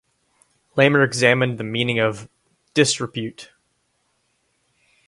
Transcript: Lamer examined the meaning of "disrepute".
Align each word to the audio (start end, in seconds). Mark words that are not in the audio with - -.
Lamer 0.75 1.03
examined 1.03 1.59
the 1.59 1.63
meaning 1.63 1.99
of 1.99 2.27
"disrepute". 2.73 3.51